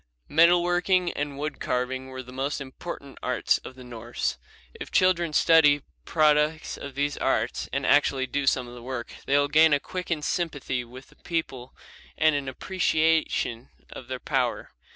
Metal 0.27 0.63
working 0.63 1.11
and 1.13 1.37
wood 1.37 1.59
carving 1.59 2.07
were 2.07 2.23
the 2.23 2.31
most 2.33 2.59
important 2.59 3.19
arts 3.21 3.59
of 3.59 3.75
the 3.75 3.83
Norse. 3.83 4.39
If 4.73 4.89
children 4.91 5.31
study 5.31 5.83
products 6.05 6.75
of 6.75 6.95
these 6.95 7.17
arts 7.17 7.69
and 7.71 7.85
actually 7.85 8.25
do 8.25 8.47
some 8.47 8.67
of 8.67 8.73
the 8.73 8.81
work, 8.81 9.13
they 9.27 9.37
will 9.37 9.47
gain 9.47 9.73
a 9.73 9.79
quickened 9.79 10.25
sympathy 10.25 10.83
with 10.83 11.09
the 11.09 11.17
people 11.17 11.75
and 12.17 12.33
an 12.35 12.49
appreciation 12.49 13.69
of 13.91 14.07
their 14.07 14.19
power. 14.19 14.71